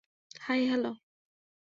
High, 0.41 0.61
hello. 0.67 0.91